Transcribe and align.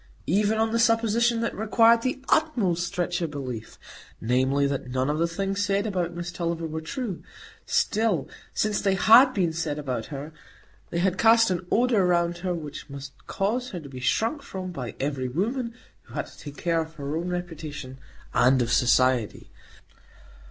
Even 0.25 0.57
on 0.57 0.71
the 0.71 0.79
supposition 0.79 1.41
that 1.41 1.53
required 1.55 2.01
the 2.01 2.23
utmost 2.27 2.87
stretch 2.87 3.21
of 3.21 3.29
belief,—namely, 3.29 4.65
that 4.65 4.89
none 4.89 5.11
of 5.11 5.19
the 5.19 5.27
things 5.27 5.63
said 5.63 5.85
about 5.85 6.15
Miss 6.15 6.31
Tulliver 6.31 6.65
were 6.65 6.81
true,—still, 6.81 8.27
since 8.51 8.81
they 8.81 8.95
had 8.95 9.31
been 9.35 9.53
said 9.53 9.77
about 9.77 10.07
her, 10.07 10.33
they 10.89 10.97
had 10.97 11.19
cast 11.19 11.51
an 11.51 11.67
odor 11.71 12.03
round 12.03 12.39
her 12.39 12.55
which 12.55 12.89
must 12.89 13.13
cause 13.27 13.69
her 13.69 13.79
to 13.79 13.89
be 13.89 13.99
shrunk 13.99 14.41
from 14.41 14.71
by 14.71 14.95
every 14.99 15.27
woman 15.27 15.75
who 16.05 16.15
had 16.15 16.25
to 16.25 16.39
take 16.39 16.57
care 16.57 16.81
of 16.81 16.95
her 16.95 17.15
own 17.15 17.29
reputation—and 17.29 18.61
of 18.63 18.71
Society. 18.73 19.51